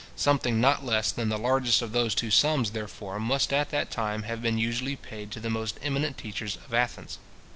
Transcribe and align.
Something 0.15 0.59
not 0.59 0.83
less 0.83 1.11
than 1.11 1.29
the 1.29 1.37
largest 1.37 1.83
of 1.83 1.91
those 1.91 2.15
two 2.15 2.31
sums, 2.31 2.71
therefore, 2.71 3.19
must 3.19 3.53
at 3.53 3.69
that 3.69 3.91
time 3.91 4.23
have 4.23 4.41
been 4.41 4.57
usually 4.57 4.95
paid 4.95 5.29
to 5.29 5.39
the 5.39 5.51
most 5.51 5.77
eminent 5.83 6.17
teachers 6.17 6.57
at 6.67 6.73
Athens. 6.73 7.19